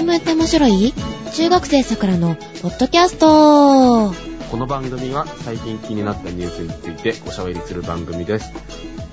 [0.00, 0.94] 新聞って面白い？
[1.34, 4.10] 中学生さくらのポッドキャスト
[4.50, 8.50] この番組は最近気になったニュースについておしゃべりする番組です。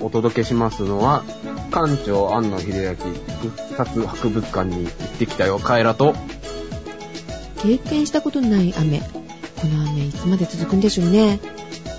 [0.00, 1.24] お届けしますのは、
[1.72, 6.14] 館長庵野秀明特撮博物館に行ってきたよ、カエラと、
[7.62, 9.00] 経験したことのない雨。
[9.00, 11.38] この雨いつまで続くんでしょうね。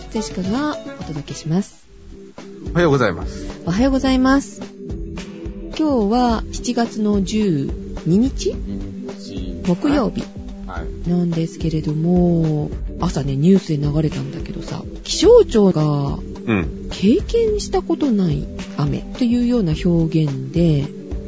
[0.10, 1.86] ジェシカがお届けします。
[2.72, 3.46] おはようございます。
[3.68, 4.64] おはようございます。
[5.78, 8.79] 今日は7月の12日日？
[9.76, 10.24] 木曜日
[10.66, 11.10] はい。
[11.10, 12.70] なんですけれども、
[13.00, 16.20] 朝ね、ニュースで流れたんだけどさ、気象庁が
[16.50, 16.90] うん。
[16.92, 18.48] 経験したことない
[18.78, 20.82] 雨というような表現で、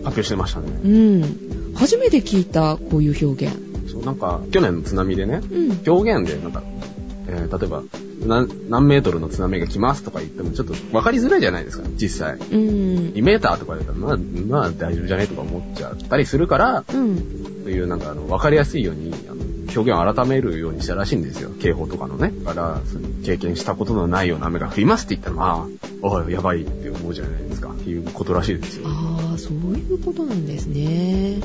[0.04, 0.68] 発表してましたね。
[0.84, 3.56] うん、初めて聞いたこういう表現。
[3.92, 6.64] そう、なんか、去年の津波でね、うん、表現で、なんか、
[7.28, 7.84] えー、例えば、
[8.26, 12.36] 何何メートルの津波が来ますとか言ってもちょっと分かりづらいじゃないですか、実際。
[12.36, 12.44] うん、
[13.14, 19.42] 2メーターとか言ったら、まあ、まあ大丈夫じゃねとか思っちゃったりするから、うん、というなんかあの、分かりやすいように、あの
[19.76, 21.50] 表現を改めるようにしたらしいんですよ。
[21.62, 22.34] 警報とかのね。
[22.44, 25.68] だから、その経験したことのないような雨が降りますって言ったら、ま
[26.02, 27.70] あ、おい、やばいって思うじゃないですか。
[27.70, 28.88] っていうことらしいですよ。
[28.88, 31.38] ああ、そういうことなんですね。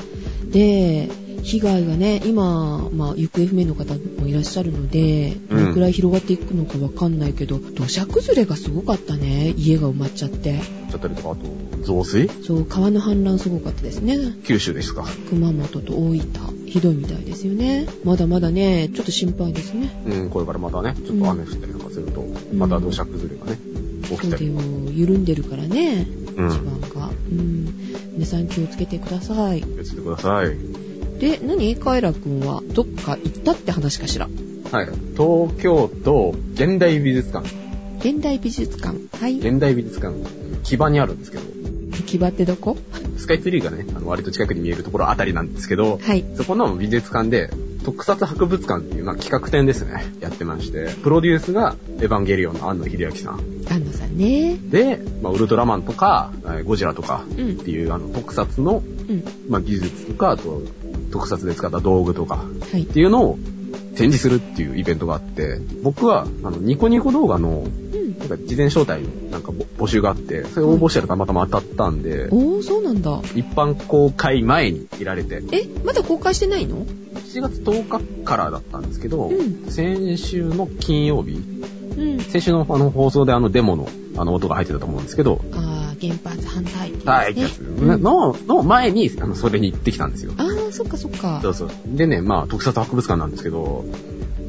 [0.49, 1.09] で、
[1.43, 9.53] 被害がね、今、まあ、行方不明の方もいらっしゃるので、どうんのくらい広がっていくのかわかんないけど、土砂崩れがすごかったね。
[9.57, 10.59] 家が埋まっちゃって。
[10.91, 11.45] ちゃったりとか、あと、
[11.83, 12.29] 増水？
[12.43, 14.17] そう、川の氾濫すごかったですね。
[14.43, 15.05] 九州ですか。
[15.29, 16.27] 熊本と大分、
[16.65, 17.87] ひどいみたいですよね。
[18.03, 19.89] まだまだね、ちょっと心配ですね。
[20.05, 23.57] うん、これからまたね、ちょっと雨降ったりとかすると、また土砂崩れがね、
[24.03, 24.29] 起きたり。
[24.29, 26.49] そうでも、緩んでるからね、うん。
[26.49, 27.09] 地盤が。
[27.31, 27.73] うん。
[28.13, 29.61] 皆さん気をつけてください。
[29.61, 30.86] 気をつけてください。
[31.19, 31.75] で、何？
[31.75, 34.27] カエラくんはどっか行ったって話かしら？
[34.71, 34.85] はい。
[35.17, 37.47] 東京都現代美術館。
[37.99, 38.97] 現代美術館。
[39.19, 39.37] はい。
[39.39, 40.15] 現代美術館、
[40.63, 41.43] 木場にあるんですけど、
[42.05, 42.77] 木場ってどこ？
[43.17, 46.23] スカイツリーがね、あの割と近くに見えるところあたりなんですけど、はい。
[46.35, 47.49] そこの美術館で、
[47.83, 53.39] 特撮博物館っていう、まあ、企画展ですね、やってまして、プロデュースがエヴァンゲリオンの庵野秀明さん。
[53.69, 54.57] 安野さんね。
[54.57, 59.23] で、まあ、ウルトラマンとか、えーゴジラとかうんっていう、あの、特撮の、うん。
[59.49, 60.61] まあ、技術とか、あと、
[61.17, 62.85] 特撮で使った道具とかはいっ。
[62.85, 63.39] ていうのを
[63.95, 68.19] 展示するっていうイベントがあって、僕は、あの、ニコニコ動画の、うん。
[68.19, 73.21] なんか事前招待のなんか募募集があって、それ応募したらたまたま当たったんで、おー、そうなんだ。
[73.35, 81.31] 一般公開前にいられて、え、まだ公開してないの？7月10日からだったんですけど、うん先週の金曜日、
[81.97, 82.19] うん。
[82.19, 90.33] 先週のあの放送であのデモのあの音が入ってたと思うんですけど、あー、原発反対ってはい、ねやつうんの、の前に、あの、それに行ってきたんですよ。
[90.37, 91.49] あー、そっかそっかそ。
[91.49, 91.69] うそう。
[91.85, 93.85] でね、まあ、特撮博物館なんですけど、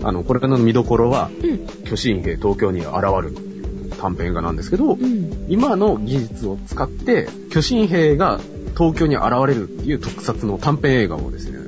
[0.03, 1.66] あの、これからの見どころは、うん。
[1.84, 2.91] 巨神兵東京に現
[3.22, 3.34] る
[4.00, 5.47] 短編映画なんですけど、うん。
[5.48, 8.38] 今の技術を使って、巨神兵が
[8.76, 11.59] 東京に現れるっていう特撮の短編映画をですね、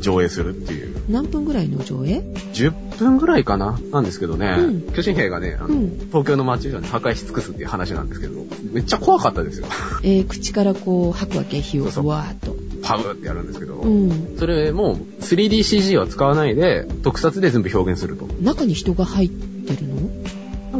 [0.00, 0.89] 上映するっていう。
[1.08, 2.20] 何分ぐらいの上映
[2.54, 3.78] ？10分ぐらいかな？
[3.92, 9.66] なんですけどね、うん巨神兵がね、あのうん東京の街をね、破壊し尽くすっていう話なんですけど、めっちゃ怖かったですよ。
[10.02, 11.60] えー、口からこう吐くわけ？
[11.60, 12.56] 火をわーっと。
[12.82, 14.36] パブってやるんですけど、うん。
[14.38, 18.26] それも 3DCG は使わないで、特撮で全部表現すると。
[18.40, 19.49] 中に人が入って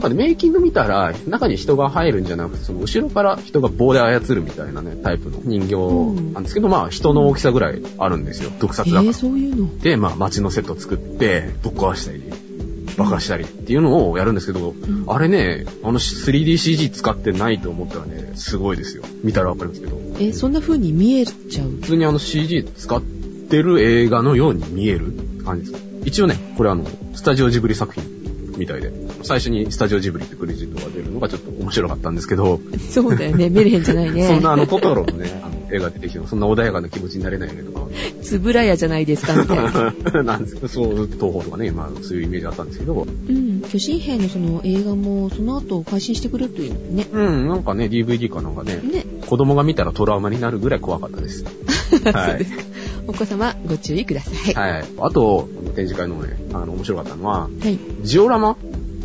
[0.00, 9.04] なんかね、メイキング見たら、中に人が入るんじゃなくて、その後ろから人が棒で操るみたいなね、タイプの人形なんですけど、まあ人の大きさぐらいあるんですよ、特撮だから。
[9.04, 9.78] えー、そういうの。
[9.78, 12.22] で、まあ街のセット作って、ぶっ壊したり、
[12.96, 19.02] 爆破したりっていうのをやるんですけど、んあれね、あの 3DCG 使ってないと思ったらね、すごいですよ。
[19.22, 21.68] 見たらわかるんですけど、えー、そんな風に見えちゃう？
[21.68, 25.12] 普通にあの CG 使ってる映画のように見える
[25.44, 25.84] 感じです。
[26.06, 28.19] 一応ね、これあの、スタジオジブリ作品
[28.60, 32.60] みたいで、最初にスタジオジブリってクレジットが出るのがちょっと面白かったんですけど、
[32.90, 33.48] そうだよね。
[33.48, 34.28] メルヘンじゃないね。
[34.28, 37.86] そんなあのトトロのね、あの映画出てきてもそんな穏やかな気持ちになれないよねとか、
[38.22, 39.56] つぶらやじゃないですか、みたい
[40.12, 40.22] な。
[40.22, 43.62] なんですけど、そう、東宝とかね、まあそういうイメージあったんですけど、うん。
[43.62, 47.06] 巨神兵のその映画も、その後配信してくれるというのね。
[47.10, 49.06] うん、なんかね、DVD かなんかね、ね。
[49.26, 51.44] 子供が見たらトラウマになるぐらい怖かったです。
[52.12, 52.46] はい。
[53.06, 54.54] お子様、ご注意ください。
[54.54, 54.84] ははい。
[54.98, 57.78] あと、展示会のね、あの、面白かったのは、い。
[58.02, 58.56] ジオラマ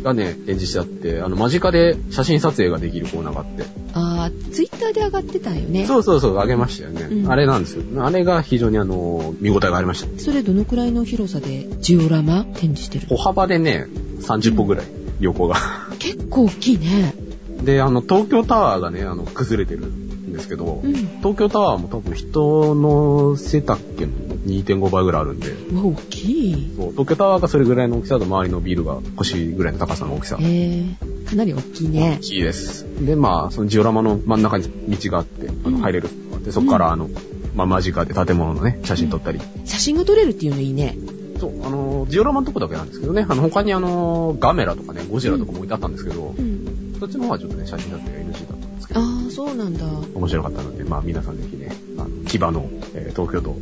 [0.02, 3.64] がね、展示してあって、あの、間近で写真撮影ができるコーナーがあって。
[3.92, 5.86] あー、ツイッターで上がってたよね。
[5.86, 7.02] そうそうそう、あげましたよね。
[7.02, 7.82] うんあれなんですよ。
[8.04, 10.20] あれが非常にあの、見応えがありました。
[10.20, 13.86] それどのくらいの広さでジオラマ展示してる歩幅でね、
[14.20, 14.86] 30歩ぐらい、
[15.20, 15.56] 横が。
[15.98, 17.14] 結構大きいね。
[17.62, 20.94] で、あの、東京タワーがね、あの、崩れてるんですけど、うん。
[20.94, 26.72] 東京タワーも多分人の背丈の2.5倍ぐらいあるんで、うわ、大きい。
[26.76, 30.38] そう東京タワーがそれぐらいの大きさと周りのビルが腰ぐらいの高さの大きさ。
[30.40, 32.20] えー、かなり大きいね大。
[32.20, 32.86] きいです。
[33.04, 36.08] で、まあ、そのジオラマの真ん中に道があって、あうんの入れる。
[36.44, 37.08] で、そこからあの、
[37.54, 39.40] まあ間近で建物のね、写真撮ったり。
[39.64, 40.96] 写真が撮れるっていうのいいね。
[41.40, 46.96] そう、あの、ジオラマのとこだけなんですけどね、あの、他にあの、ガメラとかね、ゴジラとかも置いてあったんですけど、うん。
[47.00, 49.84] そっちの方はちょっとね、写真撮影が NG だったんですけど、ああ、そうなんだ。
[50.14, 53.56] 面白かったので、まあ皆さんぜひね、あの、木場の、えー東京都、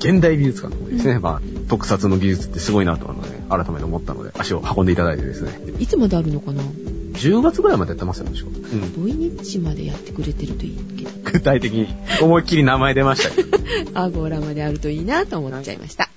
[0.00, 9.06] 現代美術館の方ですね、まあ、特撮の技術ってすごいなと、あのね、改めて思ったので、足を運んでいただいてですね、いつまであるのかな？10月ぐらいまでやってますよね、確かうん。
[9.08, 11.04] 土日までやってくれてるといいけ？
[11.04, 11.10] ど。
[11.32, 11.88] 具体的に、
[12.22, 13.58] 思いっきり名前出ましたけど。
[14.00, 16.08] アゴーラまであるといいなと思っちゃいました。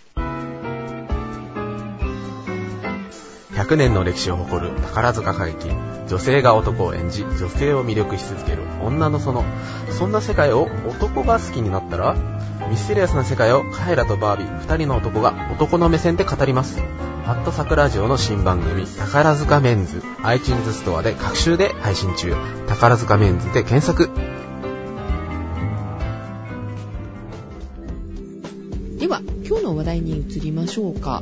[3.55, 5.69] 100年の歴史を誇る宝塚歌劇
[6.07, 9.43] 女性が男を演じ女性を魅力し続ける女の園
[9.91, 12.15] そんな世界を男が好きになったら
[12.69, 16.79] ミステリアスな世界をカエラとバービー2人の男が男の目線で語ります
[17.25, 22.35] ハットサクラジオの新番組宝塚メンズ iTunes ストアで各週で配信中
[22.67, 24.09] 宝塚メンズで検索
[29.03, 31.21] では、今日の話題に移りましょうか。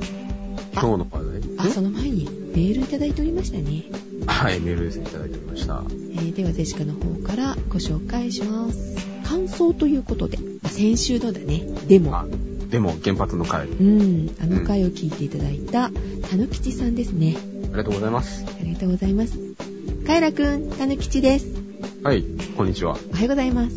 [0.73, 1.10] 今日の。
[1.63, 3.83] あ、その前にメールいただいておりましたね。
[4.27, 5.83] はい、メールですね、いただいておりました。
[5.89, 8.95] えーでは、ゼシカの方からご紹介します。
[9.25, 12.25] 感想ということで、まあ先週のだね、でも、あ、
[12.69, 15.89] でも原発の会、うん、あの回を聞いていただいた、
[16.29, 17.35] たぬきちさんですね。
[17.65, 18.45] ありがとうございます。
[18.59, 19.37] ありがとうございます。
[20.05, 21.47] カエラくん、たぬきちです。
[22.03, 22.23] はい、
[22.57, 22.97] こんにちは。
[23.11, 23.75] おはようございます。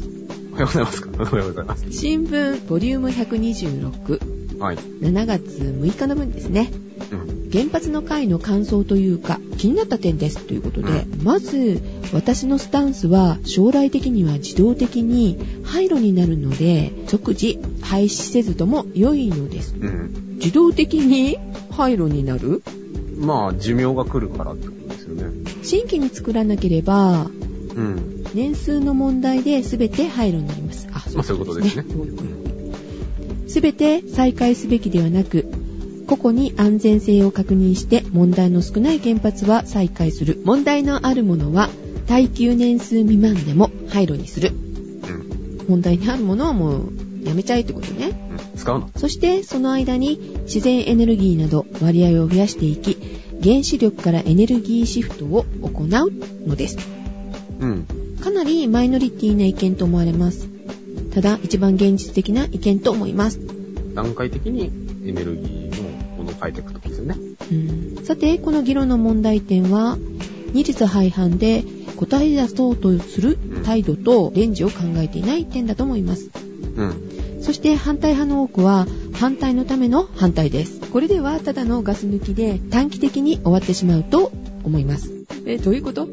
[0.53, 1.11] おはようございますか？
[1.21, 1.87] おはようございます。
[1.91, 4.77] 新聞、ボリューム126、はい。
[4.77, 6.71] 7月6日の分ですね。
[7.13, 7.34] うん。
[7.55, 11.81] 原発の会の感想というか気になった点ですということで、まず
[12.13, 20.37] 私のスタンスは将来的には自動的に廃炉になるので即時廃止せずとも良いのですうん。
[20.39, 21.39] 自動的に
[21.71, 22.63] 廃炉になる？
[23.17, 25.31] まあ、寿命が来るからってことですよね。
[25.63, 27.27] 新規に作らなければう
[27.81, 28.25] ん。
[28.35, 31.85] 年数の問題で全て廃炉になりますあまあ、そういうことですね。
[33.47, 35.64] 全て再開すべきではなく
[36.07, 40.41] 個々に安全性を確認して問題の少ない原発は再開する。
[40.45, 41.71] 問題のあるものは
[42.07, 44.51] 耐久年数未満でも廃炉にする。
[44.51, 45.67] うん。
[45.69, 46.93] 問題にあるものはもう
[47.25, 48.11] やめちゃえってことね。
[48.31, 48.59] うん。
[48.59, 48.91] 使うの？
[48.97, 52.99] そしてその間に自然エネルギーなど割合を増やしていき
[53.43, 55.89] 原子力からエネルギーシフトを行う
[56.49, 56.79] のです。
[57.61, 57.87] うん。
[58.21, 60.49] かなりマイノリティな意見と思われます。
[61.15, 63.41] ただ一番現実的な意見と思います。
[63.95, 64.71] 段階的に
[65.07, 65.43] エネルギ
[66.35, 67.17] を変えていくときですよね。
[67.51, 68.05] うん。
[68.05, 69.97] さてこの議論の問題点は
[70.53, 71.65] 二律背反で
[71.97, 76.31] 答え出そうとする態度とレンジを考えていない点だと思います。
[76.77, 77.11] うん。
[77.41, 80.81] そして反対派の多くは反対のための反対です。
[80.91, 84.33] これではただのガス抜きで短期的に終わってしまうと
[84.65, 85.13] 思います。
[85.47, 86.09] えどういうこと？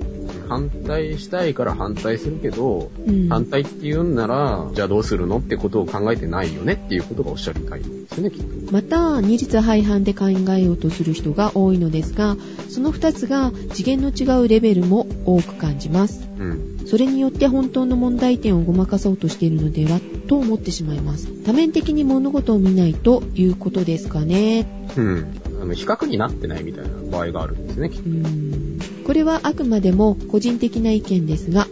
[0.51, 8.74] 反対したいから反対するけど、うん反対って言うんなら、じゃあどうするのってことを考えてないよねっていうことがおっしゃりたいんですよね、きっと。
[8.74, 12.36] また二律背反で考えようとする人が多いのですが
[12.69, 16.86] その2つが次元の違うレベルも多く感じますうん。
[16.86, 24.68] それによって本当の問題点をごまかそうとしているのではと思ってしまいます多面的に物事を見ないということですかね
[24.98, 25.42] うん。
[25.62, 31.68] あの、比較になってないみたいな場合があるんですね、きっうーんこれはあくまでも個人的な意見ですが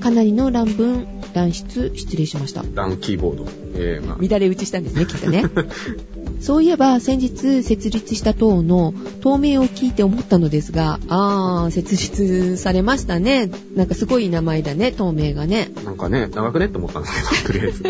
[0.00, 2.68] かなりの乱文乱出失礼しましたと。
[2.74, 3.46] ランキーボード。
[3.76, 5.44] えー、まあ、乱れ打ちしたんですねきっとね
[6.40, 17.82] そういえば先日設立した党の党名を聞いて思ったのですがあー設立されましたねなんかすごい名前だね党名がねなんかね、長くねって思ったんですけど、とりあえず。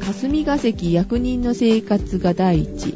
[0.04, 2.94] 霞が関役人の生活が第一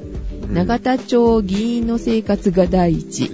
[0.49, 3.30] うん永田町議員の生活が第一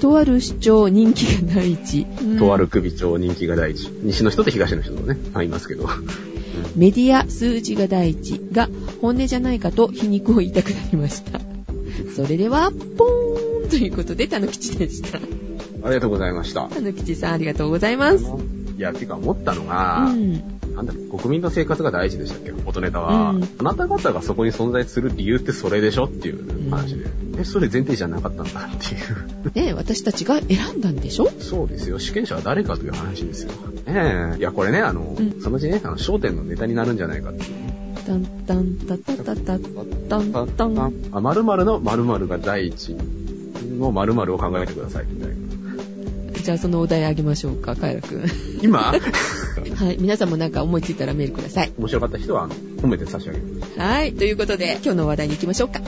[0.00, 2.06] とある市長人気が第一
[2.38, 3.88] とある首長人気が第一。
[4.02, 5.86] 西の人と東の人とね、あいますけど。
[6.76, 8.68] メディア数字が第一が
[9.00, 11.40] 本音じゃないかと皮肉を言いたくなりました
[12.14, 15.18] それではポーンということでたぬきちでした
[15.82, 16.68] ありがとうございました。
[16.68, 18.24] たぬきちさんありがとうございます
[18.76, 22.52] いや、てか思ったのうが、んなんだ国民の生活が大事でしたっけ？
[22.52, 27.06] 元ネタは、うんあなた方がそこに存在する理由ってそれでしょっていう話で。
[27.38, 29.52] え、それ前提じゃなかったんだっていう。
[29.54, 31.30] ねえ私たちが選んだんでしょ？
[31.38, 31.98] そうですよ。
[31.98, 33.52] 主権者は誰かという話ですよ。
[33.86, 34.38] ねえ。
[34.38, 37.94] いや、これね、あの、うんそのうちね、あの、焦点のネタになるんじゃないかっていうね。
[38.06, 39.58] タンタンタタタタ
[40.08, 42.96] タンタンあ、〇〇の〇〇が第一
[43.78, 45.34] の〇〇を考えてください、みたいな。
[46.50, 48.24] じゃあそのお題あげましょうかカエラくん
[48.60, 53.44] 今、 はい皆さんもなんか思いついたらメールください面白かった人は、あの、褒めて差し上げる。
[53.76, 55.80] はいということで今日の話題に行きましょうか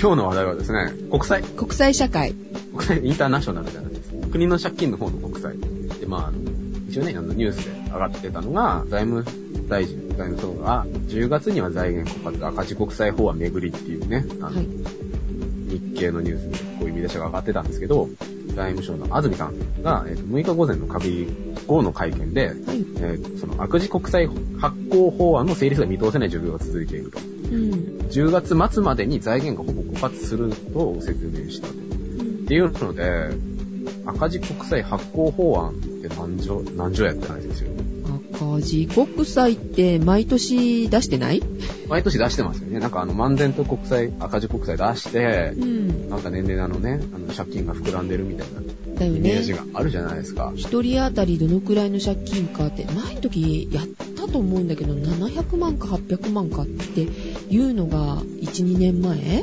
[0.00, 1.42] 今日の話題はですね、国際。
[1.42, 2.34] 国際社会
[2.72, 4.10] 国際インターナショナルじゃないです。
[4.32, 5.54] 国の借金の方の国際。
[6.00, 6.32] で、まあ、
[6.88, 9.22] 一応ね、あのニュースで上がってたのが、財務
[9.68, 14.66] 大臣、財務省が、10月には財源枯渇赤字国債法案巡りっていうね、あの、はい。
[15.68, 18.08] 日経のニュースでこういう見出しが上がってたんですけど、
[18.54, 21.28] 財務省の安住さんが、えーと6日午前の閣議
[21.66, 22.56] 後の会見で、はい。
[22.56, 27.18] えーとその赤字国債発行法案の成立が見通せない状況が続いていると。
[27.18, 27.72] うん。
[28.10, 31.74] 10月末までに財源がほぼ枯渇すると説明したと。
[31.74, 31.76] っ
[32.46, 33.30] ていうので、
[34.06, 37.73] 赤字国債発行法案って何条、何条やってないですよ。
[38.34, 41.42] 赤字国債って毎年出してない？
[41.88, 42.80] 毎年出してますよね。
[42.80, 46.08] なんかあの、万全と国債、赤字国債出してう、ん。
[46.10, 48.60] なんか年々あのね、あの、借金が膨らんでるみたいな
[48.98, 49.52] だよねイメージ。
[49.52, 50.52] があるじゃないですか。
[50.56, 53.86] 一人当たりどのくらいの借金かって、前の時やっ
[54.16, 59.42] たと思うんだけど、700万か800万かっていうのが1、2年前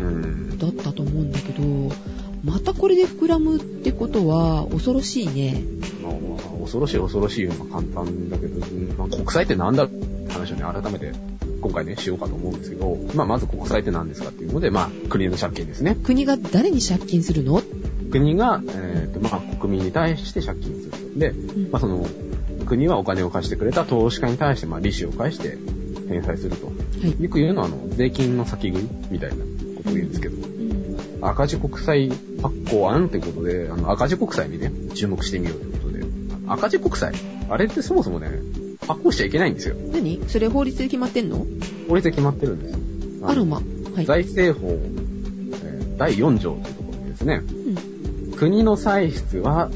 [0.00, 0.58] うん。
[0.58, 1.62] だったと思うんだけど、
[2.42, 5.62] またこれで膨らむってことは恐ろしいね。
[6.62, 11.12] 恐ろしい恐ろしいのは簡単だけど、うんまあ、国債ってなんだって話をね、改めて
[11.60, 15.96] 今回ね、しようかと思うんですけど、まあ、まず国債って何ですかっていうので、まあ、国の借金ですね。
[16.02, 17.62] 国が誰に借金するの？
[18.10, 21.18] 国が、えっ、と、まあ、国民に対して借金すると。
[21.18, 21.32] で、
[21.70, 22.06] まあ、その、
[22.66, 25.56] 国はお金を貸してくれた投資家に対して、まあ、利子を返して
[26.08, 26.66] 返済すると。
[26.66, 26.72] は
[27.06, 27.22] い。
[27.22, 29.36] よく言うのは、あの、税金の先食いみたいな
[29.76, 30.52] ことを言うんですけど、うん
[31.24, 32.10] 赤字国債
[32.42, 35.81] 発行案ってことで、あの、赤字国債にね、注目してみようという
[36.46, 37.12] 赤字国債、
[37.48, 38.28] あれってそもそもね、
[38.86, 39.76] 発行しちゃいけないんですよ。
[39.92, 40.22] 何？
[40.28, 41.46] それ法律で決まってんの？
[41.88, 42.72] 法律で決まってるんです
[43.20, 43.28] よ。
[43.28, 43.62] アロマ。
[43.94, 44.06] はい。
[44.06, 49.70] 財政法、えー第4条というところにですね、うん国の歳出は、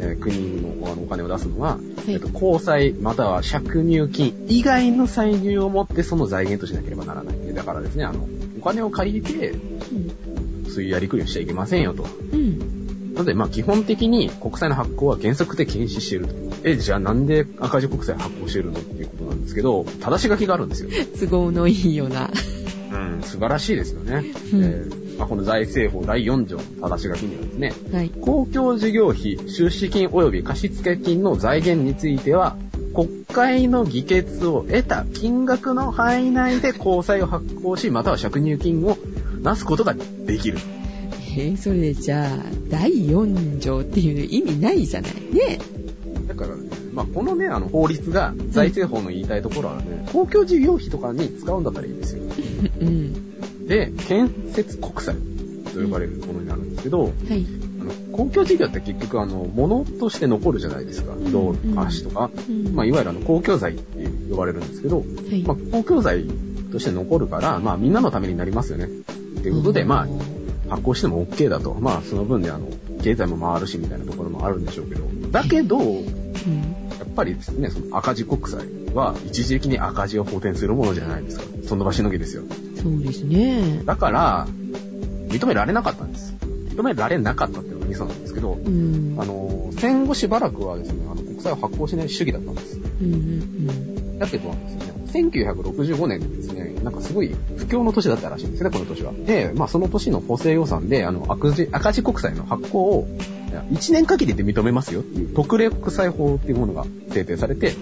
[0.00, 7.54] えー国のお金を出すのは、はいえっと、公債または借入金以外の歳入をもってその財源としなければならない。
[7.54, 8.26] だからですね、あの、
[8.58, 9.54] お金を借りて、
[10.70, 12.04] そういうやりくりをしちゃいけませんよと。
[12.32, 12.85] うん。
[13.16, 13.22] うん。
[13.22, 16.34] なので、まあ基本的に国債の発行は原則で禁止していると。
[16.64, 20.90] え、じゃあなんで赤字国債発行してるのっていうことなんですけど、正し書きがあるんですよ。
[21.18, 22.30] 都合のいいような。
[22.92, 24.24] うん、素晴らしいですよね。
[24.52, 28.10] うんえーまあ、この財政法第4条の正し書きにはですね、はい。
[28.10, 32.56] 公共事業費、出資金及び貸付金の財源については、
[32.94, 38.96] 国会の議決を得た金額の範囲内で公債を発行し、または借入金を
[39.42, 40.58] なすことができる。
[41.38, 42.28] えーそれじゃあ、
[42.70, 45.58] 第4条っていう意味ないじゃないね。
[46.26, 52.22] だからね、まあ、このね、あの、法律が財政法の言いたいところはね、公共事業費とかに使うんだったらいいんですよ。
[52.80, 53.66] うん。
[53.66, 55.14] で、建設国債
[55.74, 57.46] と呼ばれるものになるんですけど、はい。
[57.80, 61.12] あの公共事業って結局あの、物として残るじゃないですか。
[61.12, 61.58] ん道路、
[62.02, 62.30] 橋とか。
[62.48, 65.42] うんまあ、いわゆるあの、公共財って呼ばれるんですけど、はい。
[65.42, 66.24] まあ、公共財
[66.72, 68.86] として残るから、まあ、みんなのためになりますよね。
[68.86, 70.08] っていうことで、まあ、
[70.68, 71.74] 発行しても OK だと。
[71.74, 72.68] まあ、その分であの、
[73.02, 75.04] 経済も回るしみたいなところもあるんでしょうけど。
[75.30, 76.00] だけど、やうん。
[76.00, 76.02] っ
[77.14, 81.44] ぱりですね、その赤字国債は一時的に赤字を補填するものじゃないですか。
[81.66, 82.42] その場しのぎですよ。
[82.82, 83.82] そうですね。
[83.84, 84.46] だから、
[85.28, 86.34] 認められなかったんです。
[86.74, 89.16] 認められなかったっていうのがミソなんですけど、うん。
[89.18, 92.78] あの、戦後しばらくはですね、あの、国債を発行しない主義だったんです。
[93.00, 99.12] うんうんだけどですね、1965年にですね、なんかすごい不況の年だったらしいんですね、この年は。
[99.12, 103.08] で、まあその年の補正予算で、あの、赤字、赤字国債の発行を、
[103.72, 107.74] 1年限りで認めますよっていう特例国債法っていうものが制定されて、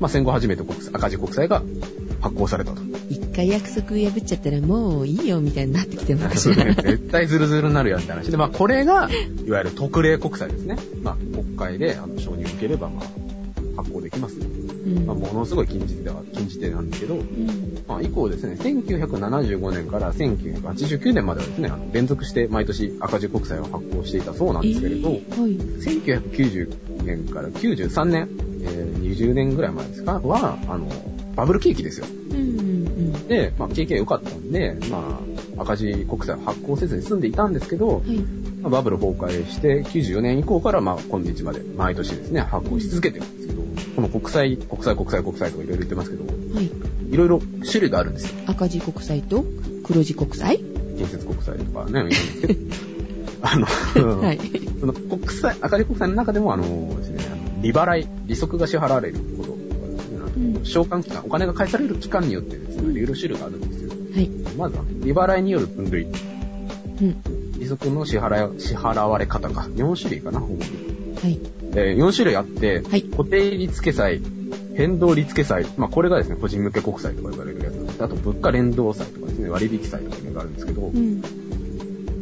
[0.00, 1.62] まあ戦後初めて国債赤字国債が
[2.20, 2.80] 発行されたと。
[2.80, 2.92] うん。
[3.10, 6.64] 一回約束破っちゃったらもういいよみたいになってきてるのかしら。
[6.74, 9.10] 絶対ズルズルになるやんって話で、まあこれが、
[9.46, 10.76] いわゆる特例国債ですね。
[11.02, 13.21] まあ国会であの承認を受ければ、まあ
[13.76, 14.44] 発行できますよ。
[14.44, 25.52] うんまあ、ものすごい禁じ手では、禁じ手なんですけど、うんまあ、以降ですね、1975年から1989年まではですね、あの連続して毎年赤字国債を発行していたそうなんですけれど、えーはい。
[25.56, 28.28] 1990年から93年、
[28.62, 30.88] えー20年ぐらい前ですかは、あの、
[31.34, 32.06] バブル景気ですよ。
[32.30, 32.82] うんうん
[33.28, 35.20] で、まあ、景気が良かったんで、ま
[35.58, 38.18] あ、赤字国債を発行せずに済んでいたんですけどうん。、はい。
[38.62, 43.61] まあバブル崩壊して、94年以降から、まあ、今日まで、毎年ですね、発行し続けてるんですけど、
[43.94, 46.70] この国債、国債、国債、国債とかいろいろ言ってますけど、はい。
[47.10, 48.42] いろいろ種類があるんですよ。
[48.46, 49.44] 赤字国債と
[49.84, 50.58] 黒字国債
[50.96, 52.08] 建設国債とかね、
[53.42, 53.66] あの、
[54.20, 54.40] はい。
[54.80, 59.58] その国債、赤字国債の中でも、あのですね、あの利払い、利息が支払われることとか
[59.88, 63.90] ですね、うん償還期間、お金が返される期間によってですね、いろいろ種類があるんですよ。
[64.14, 64.30] はい。
[64.56, 66.04] まずは、利払いによる分類。
[66.04, 67.16] うん。
[67.58, 69.68] 利息の支払い、支払われ方か。
[69.74, 70.58] 4種類かな、主に。
[71.20, 71.38] はい。
[71.72, 74.20] えー4種類あって、はい固定利付債、
[74.74, 78.02] 変動利付債、まあこれがですね、個人向け国債とか呼ばれるやつです。
[78.02, 81.22] あと物価連動債とかですね、割引債とかいうのがあるんですけど、うん。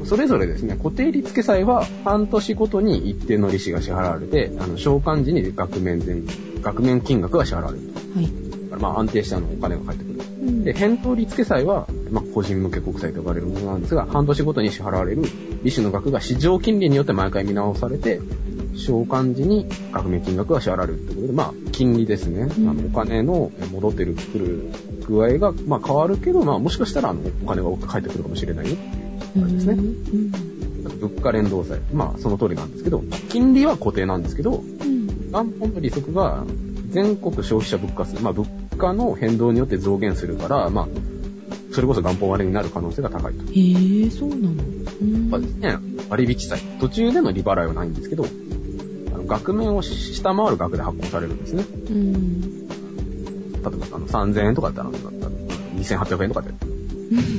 [0.04, 6.24] それぞれですね、固定利付債は半年ごとに一定の利子が支払われて、あの、償還時に額面全
[6.62, 8.26] 額面金額が支払われるはい。
[8.26, 8.50] と。
[8.50, 10.20] だからまあ安定したあのお金が返ってくる。
[10.42, 15.22] うんで、返答利付債は、まあ、個人向け国債と呼ばれるものなんですが、半年ごとに支払われる
[15.62, 18.20] 利子の額が市場金利によって毎回見直されて、
[18.74, 22.42] 償還時に額面金額が支払われるということで、まあ、金利ですね。
[22.42, 24.70] うんあの、お金のえ戻ってる、くる
[25.06, 29.74] 具合が、まあ、変わるけど、まあ、もしかしたら、あの、お金が多く返ってくるかもしれないよっていう、あれですね。
[29.74, 30.30] うん。
[31.00, 31.80] 物価連動債。
[31.92, 35.30] まあ、その通りなんですけど、金利は固定なんですけど、うん。
[35.30, 36.44] 元本の利息が
[36.90, 40.88] 全国消費者物価数、まあ物価の変動によって増減するから、まあ、
[41.72, 43.44] それこそ元本割れになる可能性が高いと。
[43.52, 44.52] へえ、そうなの。
[45.02, 45.76] うんまあですね、
[46.08, 46.60] 割引債。
[46.80, 48.24] 途中での利払いはないんですけど、
[49.30, 51.62] 額面を下回る額で発行されるんですね。
[51.62, 52.68] うん。
[52.68, 52.76] 例
[53.58, 56.52] えば、あの、3000円とかだったら、2800円とかで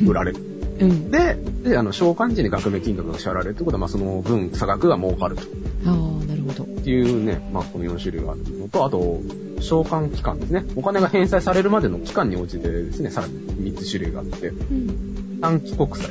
[0.08, 0.40] 売られる。
[0.80, 1.12] うん。
[1.12, 5.44] で、で、あの、償還時に額面金額が支払われるってことは、まあ、その分、差額が儲かると。
[5.86, 6.64] ああ、なるほど。
[6.64, 9.20] っていうね、まあ、この4種類があるのと、あと、
[9.58, 10.64] 償還期間ですね。
[10.78, 15.40] お金が返済されるまでの期間に応じてですね、さらに3つ種類があって、うん。
[15.42, 16.10] 短期国債。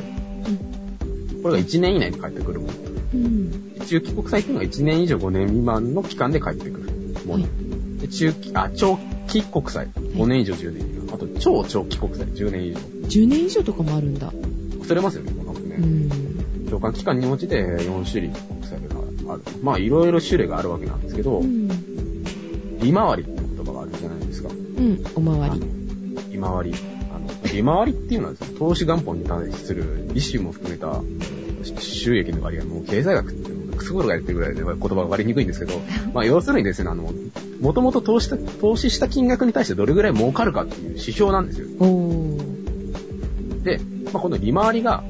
[1.43, 2.90] これが1年以内に返ってくるもの。
[3.15, 3.87] うん。
[3.87, 6.91] 中期国債っていうのは1年以上5年未満の期間で返ってくる
[7.27, 7.45] もの。
[7.45, 7.51] は
[8.01, 8.99] で中期、あ、長
[9.29, 9.89] 期国債。
[9.89, 11.15] 5年以上10年以上。
[11.15, 12.79] あと、超長期国債10年以上。
[13.09, 14.33] 10年以上とかもあるんだ。
[14.33, 15.77] 忘れますよね、このね。
[15.77, 16.11] うん。
[16.71, 19.43] 償還期間に応じて4種類国債がある。
[19.63, 21.69] まあ、いろいろ種類があるわけなんですけど、うん。
[22.81, 24.49] 利回りって言葉があるじゃないですか。
[24.49, 25.05] うん。
[25.15, 25.61] おまわり。
[26.33, 26.75] 利回り。
[27.13, 31.03] あの、利回りっていうのはですね、投資元本に対する利子も含めた
[31.65, 35.81] 収益の割合、もう経済学ってクスゴロがやってるぐらいで言葉が割りにくいんですけど、
[36.13, 37.13] まあ要するにですね、あの、
[37.61, 41.67] もともと投資した、投資した金額に対してどれぐらい儲かるかっていう指標なんですよ。
[43.65, 43.81] で、
[44.13, 45.03] まあこの利回りが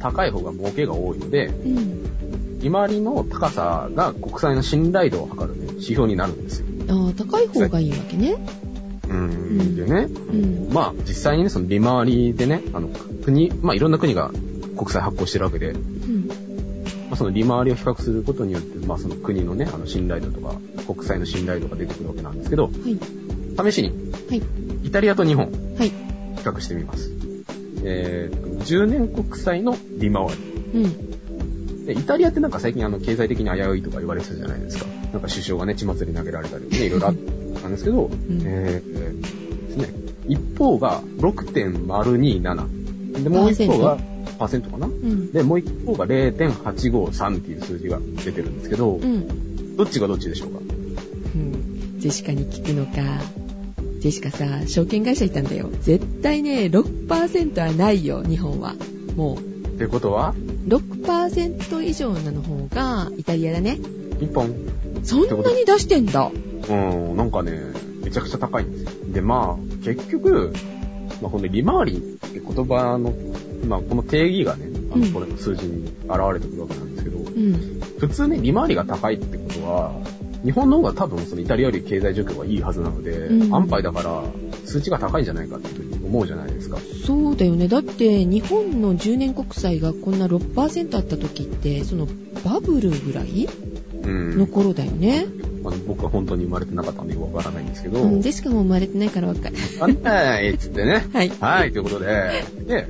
[0.00, 2.58] 高い方が儲けが多いので、うん。
[2.60, 6.66] 利回りの高さが国債の信頼度を測る、ね、指標になるんですよ。
[6.88, 8.36] ああ、高い方がいいわけね。
[9.08, 9.76] うん。
[9.76, 10.72] でね、うん。
[10.72, 12.88] まあ実際にね、その利回りでね、あの、
[13.24, 14.30] 国、まあいろんな国が
[14.76, 16.26] 国債発行してるわけで、うん。
[17.08, 20.54] まあ、その利回りを比較することによって、まあその国のね、あの信頼度とか、
[20.86, 23.72] 国債の信頼度が出てくるわけなんですけど、はい。
[23.72, 23.88] 試しに、
[24.28, 24.42] はい。
[24.84, 25.88] イタリアと日本、はい。
[25.88, 25.92] 比
[26.42, 27.10] 較してみます。
[27.84, 30.26] えーと、10年国債の利回
[30.74, 30.82] うん。
[30.82, 31.86] り。
[31.86, 34.86] で、イタリアってなんか最近あの、経済的に危ういとか言われてたじゃないですか。
[35.12, 37.14] なんか首相がね、血祭り投げられたりね、いろいろあっ
[37.62, 38.08] たんですけど、ん
[38.44, 39.20] えーえー
[39.68, 39.88] ですね。
[40.26, 43.22] 一方が6.027。
[43.22, 43.98] で、もう一方が、
[44.38, 45.32] パーセントかなうん。
[45.32, 49.76] で、もう一方が0.853っていう数字が出てるんですけど、うん。
[49.76, 51.98] どっちがどっちでしょうかうん。
[51.98, 53.22] ジェシカに聞くのか。
[54.00, 55.70] ジェシカさ、証券会社いたんだよ。
[55.80, 58.74] 絶対ね、6%はないよ、日本は。
[59.16, 60.34] もうってことは、
[60.68, 63.78] 6%以上なの方が、イタリアだね。
[64.20, 64.54] 日本。
[65.02, 66.30] そんなに出してんだ。
[66.68, 67.60] うん、なんかね、
[68.02, 68.90] めちゃくちゃ高いんですよ。
[69.12, 70.52] で、まあ、結局、
[71.20, 73.12] まあ、この利回りって言葉の、
[73.64, 77.80] まあ、この定義がね、あの、うんこれの数字に現れてくるわけなんですけど、うん。
[77.98, 79.94] 普通ね、利回りが高いってことは、
[80.44, 84.22] 日本の方が多分そのイタリアより経済状況がいいはずなので、うん安牌だから
[84.66, 86.78] 数値が高いんじゃないかっていうふうに思うじゃないですか。
[87.06, 87.68] そうだよね。
[87.68, 92.06] だって、日本の10年国債がこんな6%あった時って、その
[92.44, 93.48] バブルぐらい
[94.02, 94.38] うん。
[94.38, 95.26] の頃だよね。
[95.62, 98.20] まあ、僕は本当に生まれてなかったんでよくわからないんですけど、うん。
[98.20, 99.56] ジェシカも生まれてないからわかる。
[99.80, 101.06] あんないっつってね。
[101.12, 101.32] はい。
[101.40, 102.86] はい、ということで、で、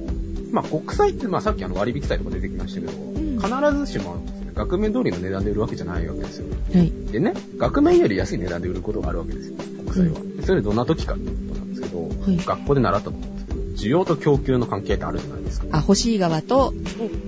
[0.55, 6.47] まあ国債って、まあさっきあの割引債とか出てきましたけど、ん必ずしも額面通りの値段で売るわけじゃないわけですよ。
[6.73, 6.90] はい。
[7.11, 10.21] でね、額面より安い値段で売ることがあるわけですよ、国債は。
[10.37, 15.67] でそれどんな時かっていうことなんですけど、い学校で習ったと思うんですけど、需要と供給の関係ってあるじゃないですか。
[15.73, 16.73] あ、欲しい側と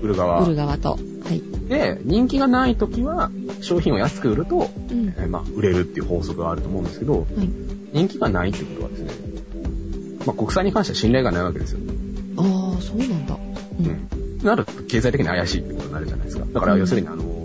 [0.02, 0.40] 売る側。
[0.42, 0.90] 売る側と。
[0.90, 0.98] は
[1.32, 1.42] い。
[1.68, 5.08] で、人気がない時は、商品を安く売ると、うん。
[5.18, 7.50] えーまあ、売れるっていう法則があると思うんですけど、はい。
[7.92, 9.10] 人気がないってことはですね、
[10.26, 11.80] まあ国債に関しては信頼がないわけですよ。
[12.76, 13.34] ああ、そうなんだ。
[13.34, 13.38] う。
[13.82, 14.44] うんん。
[14.44, 16.44] なると経済的に怪しいってことになるじゃないですか。
[16.52, 17.36] だからうん要するにあのー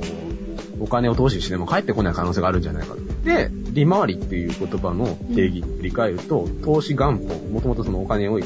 [0.82, 3.02] お金を投資しても返ってこない可能性があるんじゃないかと。
[3.24, 8.40] で、利回りっていう言葉の定義振り返ると、投資元本、もともとそのお金を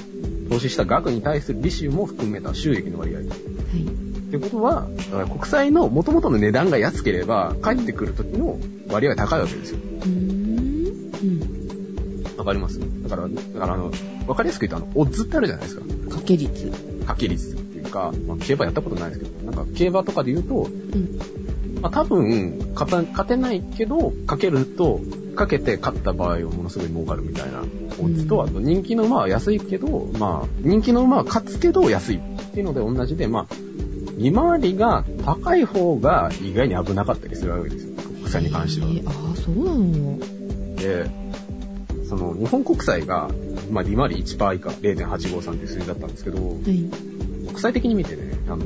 [0.50, 3.20] 投資した額に対する利子も含めた収益の割合。
[3.20, 3.28] はい。
[3.28, 3.30] っ
[4.32, 9.80] てことは、だから国債の元々の値段が安ければ、返ってくる時の割合が高いわけですよ。
[9.80, 10.12] うーん。
[12.34, 12.38] うん。
[12.38, 12.82] わかります？
[13.04, 13.94] だから、だからあの、
[14.28, 15.84] わかりやすく言うとあの、オッズってあるじゃないですか。
[16.06, 16.70] 掛け率。
[17.02, 21.20] 掛け率っていうか、まあ、競馬やったことないですけど、なんか競馬とかで言うと、うん。
[21.82, 25.02] まあ、多分勝てないけど、かけると、
[25.36, 32.20] かけて勝った場合はものすごい儲かるみたいなオッズと、うんあと人気の馬は安いけど、まあ、人気の馬は勝つけど安いっ
[32.54, 33.56] ていうので同じで、まあ、
[34.18, 37.96] 利回りが高い方が意外に危なかったりするわけですよ。
[37.96, 38.92] 国債に関しては。
[38.92, 40.18] えーああ、そうなの。
[40.78, 41.10] で、
[42.08, 43.30] その日本国債が、
[43.72, 46.90] まあ、利回り1%以下、0.853っていう数字だったんですけど、はい。
[47.48, 48.66] 国際的に見てね、あの、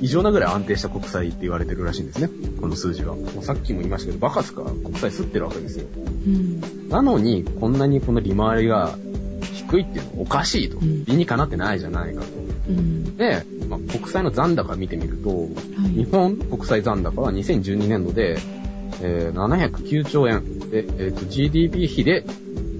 [0.00, 2.30] 異常なぐらい安定した国債って言われてるらしいんですね。
[2.60, 3.14] この数字は。
[3.14, 5.86] もうさっきも言いましたけど、バカすか国債吸ってるわけですよ。
[5.96, 6.88] うん。
[6.88, 8.96] なのに、こんなにこの利回りが
[9.42, 10.78] 低いっていうのはおかしいと。
[10.78, 12.26] うん理にかなってないじゃないかと。
[12.68, 13.16] うん。
[13.16, 15.44] で、まあ、国債の残高見てみると、は
[15.86, 15.92] い。
[15.92, 18.38] 日本国債残高は2012年度で、
[19.02, 20.70] えー709兆円。
[20.70, 22.24] で、えっ、と、GDP 比で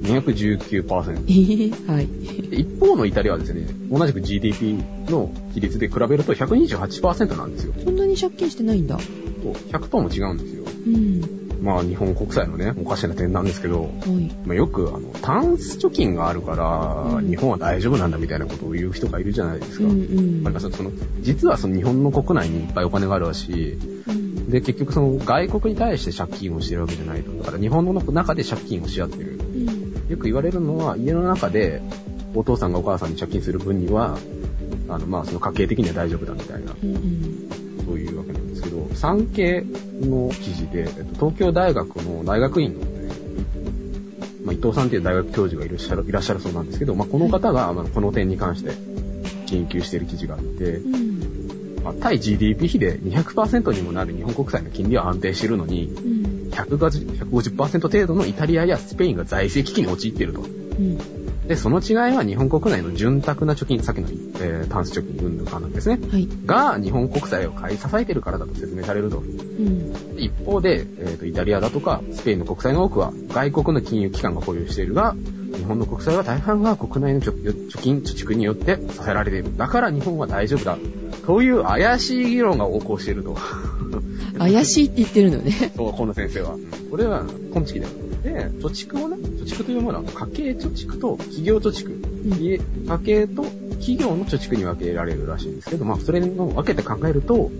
[0.03, 1.13] 219%。
[1.13, 2.07] えー、はい。
[2.51, 7.75] で一方のイタリアはですね、同じく GDP の比率で比べると128%なんですよ。
[7.85, 8.99] そんなに借金してないんだ。
[8.99, 10.65] そう100トンも違うんですよ。
[10.87, 11.41] うん。
[11.63, 13.91] まあ日本国債のね、おかしな点なんですけど、はい。
[14.47, 19.85] まあ、よくあの、タンス貯金があるから、うん日本は大丈夫なんだみたいなことを言う人がいるじゃないですか。
[19.85, 20.43] うんうん。
[20.43, 20.71] ます？
[20.71, 24.51] その、実はその日本の国内にいっぱいお金があるし、うん。
[24.51, 27.31] で、結局その外国に対して借金をしてるわけじゃないと。
[27.33, 29.39] だから日本の中で借金をし合ってる。
[29.39, 29.80] うん。
[30.11, 31.81] よく言われるのは、家の中で
[32.35, 34.19] お父さんがお母さんに借金する分には、
[34.89, 37.85] あの、まあ、その家計的には大丈夫だみたいな、うんうん。
[37.87, 39.65] そういうわけなんですけど、産経
[40.01, 42.87] の記事で、えっと東京大学の大学院の、ね、
[44.45, 48.73] まあ、伊藤さんっていう大学教授がいらっしゃるいらっしゃるそうなんですけど、まあ、この方が、まあ、この点に関して
[49.47, 51.85] 研究している記事があって、うん。
[51.85, 56.20] まあ、対 GDP 比で200%にもなる日本国債の金利は安定しているのに、うん。
[56.51, 60.41] 150%, 150%程度のイタリアやスペインが財政危機に陥っていると。
[60.41, 61.21] うん。
[61.51, 64.09] で、その違いは日本国内の潤沢な貯金、さっきの、
[64.41, 65.99] えー、タンス貯金云々かなんですね。
[66.11, 66.29] はい。
[66.47, 69.19] が、日本国債を買い支えているからだと説明されると。
[69.19, 69.93] うん。
[70.17, 75.17] 一方で、えーと、イタリアだとか、スペインの国債の多くは、外国の金融機関が保有しているが、
[75.61, 77.33] 日本の国債は大半が国内の貯
[77.69, 79.57] 貯金、貯蓄によって支えられている。
[79.59, 80.79] だから日本は大丈夫だ。
[81.27, 83.37] という怪しい議論が横行していると。
[84.39, 85.53] 怪しいって言ってるのね。
[85.77, 86.57] そう、この先生は。
[86.91, 87.95] これは、根付きだよ。
[88.23, 91.93] で、貯蓄をね、貯蓄というものは家計貯蓄と企業貯蓄。
[91.95, 93.45] うん家家計と
[93.81, 97.51] 企業の貯蓄に分けられるらしいんですけど、まあ、それを分けて考えると、はい。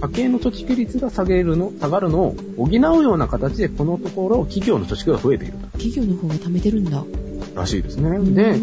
[0.00, 7.04] 家計の貯蓄率が下げるの、下がるのを補うような形で、このところ企業の貯蓄が増えている企業の方が貯めてるんだ。
[7.54, 8.10] らしいですね。
[8.10, 8.54] うんで、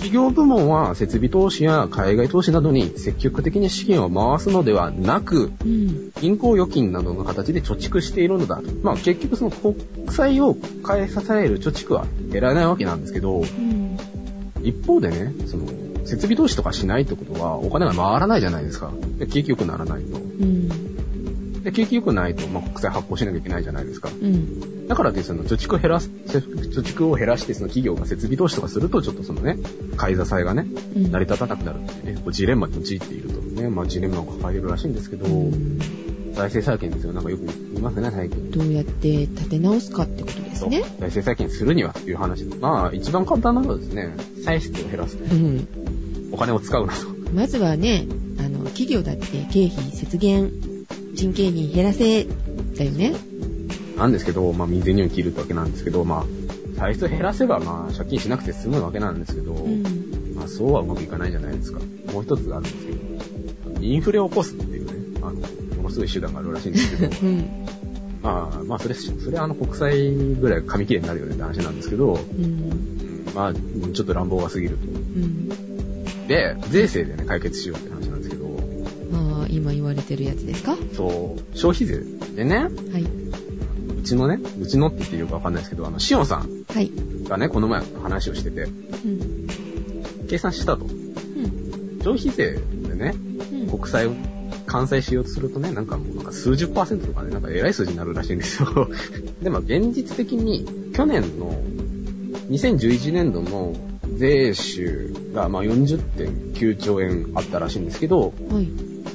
[0.00, 6.10] 企業部門は設備投資や海外投資などに積極的に資金を回すのではなく、うん。
[6.20, 8.60] 銀行預金などの形で貯蓄しているのだ。
[8.82, 9.76] まあ結局その国
[10.08, 13.98] 債を買い支える貯蓄は減らないわけなんですけど、うん。
[14.62, 15.66] 一方でね、その、
[16.10, 18.92] 設備投資とかしないってことはお金が回らないじゃないですか。
[19.18, 20.16] で景気良くならないと。
[20.16, 21.62] うん。
[21.62, 24.08] で、景気良くないと、まあ、国債発行しなきゃいけないじゃないですか。
[24.08, 24.88] うん。
[24.88, 29.58] だからって、その、貯蓄を減らす、貯蓄を減らして、その企業が設備投資とかすると、ちょっとそのね、
[29.96, 31.10] 買い支えがね、うん。
[31.12, 35.78] 成り立たなくなるっていうね、こうジレンマに陥っているとね、まあ、ジレンマを抱えてるらしいんですけど、うん
[36.40, 37.12] 財政再建ですよ。
[37.12, 38.50] なんかよく言いますね、最近。
[38.50, 40.80] どうやって立て直すかってことですね。
[40.80, 42.56] 財政再建するにはという話で。
[42.56, 45.24] まあ、一番簡単なのはですね、歳出を減らすと。
[45.24, 45.68] うん。
[46.32, 47.00] お金を使うなと。
[47.32, 48.06] まずはね、
[48.38, 50.52] あの、企業だって経費節減、
[51.14, 52.26] 人件費減らせ、
[52.76, 53.14] だよね。
[53.96, 56.24] なんですけど、まあ、未然にを切るってわけなんですけど、まあ、
[56.76, 59.82] 歳出を減らせば、まあ、借金しなくて済むわけなんですけど、うん。
[60.34, 61.80] まあ、そうはうまくいかないじゃないですか。
[62.12, 65.34] もう一つあるんですけど、インフレを起こすっていうね、あの、
[65.76, 67.44] ものすごい手段があるらしいんですけど、 うん。
[68.22, 72.44] まあ、まあ、それ、それはあの、国債ぐらい紙切れになるよねって話なんですけど、うん。
[72.44, 73.00] うん
[73.34, 74.86] まあ、ちょっと乱暴が過ぎると。
[74.88, 75.69] うん。
[76.30, 78.46] で、税制でね、解決しようって話なんですけど、
[79.10, 80.76] まあ、今言われてるやつですか？
[80.94, 82.04] そう、消費税
[82.36, 83.02] でね、はい。
[83.98, 86.92] うちのね、うちのって言っていいかわかんないですけど、あの、シオンさんはい。
[87.28, 88.66] がね、この前話をしてて、う
[89.08, 89.46] ん。
[90.28, 90.84] 計算したと。
[90.84, 91.98] うん。
[92.04, 93.14] 消費税でね、
[93.52, 93.66] うん。
[93.78, 94.12] 国債を
[94.66, 98.88] 完済しようとするとね、なんかもうなんか数十パーセントとかね、なんか偉い数字になるらしいんですよ。
[99.42, 100.64] でも現実的に
[100.94, 101.60] 去年の
[102.50, 103.74] 2011年度の
[104.16, 108.68] 税収がまあ40.9兆円あったらしいんですけど、はい。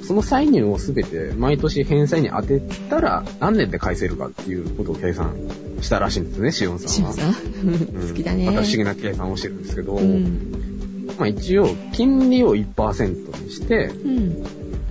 [0.06, 5.36] その歳入をすべて毎年返済に当てたら何年で返せるかっていうことを計算
[5.82, 7.14] したらしいんですね、シオンさんは。
[7.14, 8.46] シオンさんうん好きだね。
[8.46, 11.08] また不思議な計算をしてるんですけど、うん。
[11.18, 14.44] まあ一応、金利を1%にして、うん。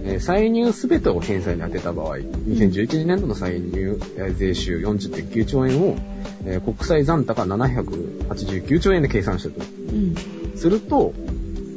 [0.07, 5.97] えー歳入すべてを返済に当てた場合、2011年度の歳入えー税収40.9兆円を、
[6.45, 9.84] えー国債残高789兆円で計算したと。
[9.95, 10.59] うん。
[10.59, 11.15] すると、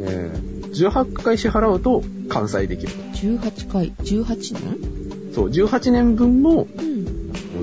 [0.02, 3.00] えー18回支払うと完済できると。
[3.18, 5.34] 18回、18年？
[5.34, 7.08] そう、18年分のうん。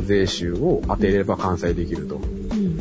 [0.06, 2.16] 税収を当てれば完済できると。
[2.16, 2.20] う
[2.56, 2.80] ん。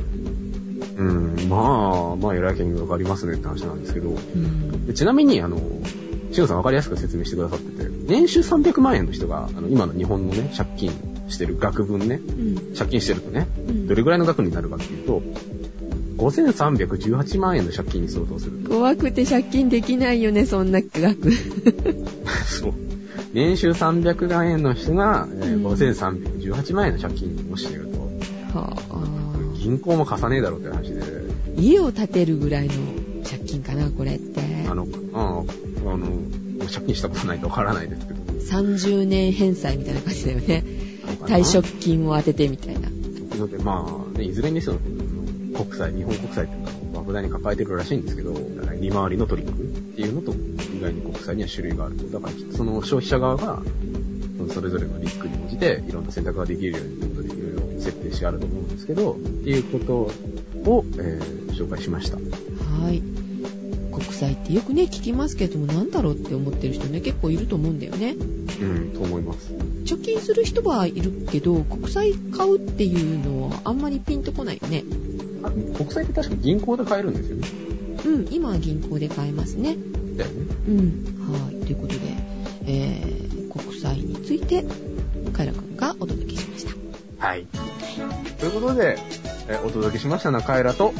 [0.95, 1.03] う
[1.45, 4.88] ん、まあ、まあ、偉い見学がありますねって話なんですけど、うん。
[4.88, 5.59] でちなみに、あの、
[6.31, 10.91] しおさん分かりやすく説明してくださってて、年収300万円の人が、あの、今の日本のね、借金
[11.29, 12.75] してる額分ね、うん。
[12.75, 13.88] 借金してるとね、うん。
[13.88, 15.21] どれぐらいの額になるかっていうと、
[16.29, 18.57] 5318万円の借金に相当する。
[18.67, 21.31] 怖くて借金できないよね、そんな額。
[22.45, 22.73] そう。
[23.33, 28.57] 年収300万円の人が、えーうん5318万円の借金をしていると。
[28.57, 31.01] はあ、銀行も貸さねえだろうって話で、
[31.57, 32.73] 家を建てるぐらいの
[33.23, 34.41] 借金かな、これって。
[34.69, 35.43] あの、あ
[35.86, 36.07] あの、
[36.71, 38.21] 借金したことないとわからないですけど。
[38.43, 40.63] 30年返済みたいな感じだよね。
[41.25, 42.89] 退職金を当ててみたいな。
[43.38, 44.77] ので、まあ、ね、いずれにせよ、
[45.53, 48.33] 国債、日本国債っていうのは莫大に抱えてるらしいんですけど、
[48.79, 52.05] 利回りのトリックっていうのと、意外に国債には種類があると。
[52.07, 53.61] だから、その消費者側が、
[54.53, 62.17] それぞれのリスクに応じて、いろんな選択ができるようにということで、いろいろ設定してあると思うんですけど、っていうことを、えー紹介しました。
[62.17, 63.01] はい。
[63.91, 68.11] 国債ってよくね、聞きますけども、なんだろうって思ってる人ね、結構いると思うんだよね。
[68.13, 69.53] うん、と思います。
[69.85, 74.83] 貯金する人はいるけど、国債買うっていうのはあんまりピンとこないよね。
[75.73, 77.47] あ国債って確か銀行で買えるんですよね。
[78.05, 79.77] うん、今は銀行で買えますね。
[80.17, 80.55] だよね。
[80.67, 81.31] うん。
[81.31, 81.65] はい。
[81.65, 81.99] ということで、
[82.65, 84.63] えー、国債について、
[85.31, 87.25] カイラくんがお届けしました。
[87.25, 87.47] はい。
[88.39, 88.97] ということで、
[89.47, 90.93] えーお届けしましたのはカエラと、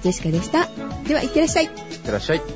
[0.00, 0.68] いジェシカでした。
[1.06, 1.66] では、いってらっしゃい。
[1.66, 2.55] ってらっしゃい。